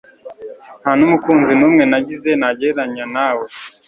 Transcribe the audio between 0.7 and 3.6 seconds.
Nta n'umukunzi numwe nagize nagereranya nawe.